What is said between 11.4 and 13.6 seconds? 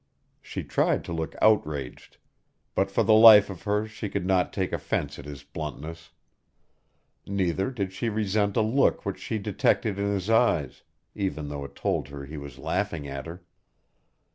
though it told her he was laughing at her.